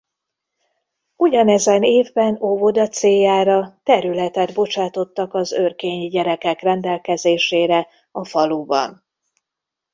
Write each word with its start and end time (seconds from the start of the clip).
Ugyanezen 1.15 1.83
évben 1.83 2.37
óvoda 2.41 2.87
céljára 2.87 3.79
területet 3.83 4.53
bocsátottak 4.53 5.33
az 5.33 5.51
örkényi 5.51 6.07
gyerekek 6.07 6.61
rendelkezésére 6.61 7.87
a 8.11 8.25
faluban. 8.25 9.05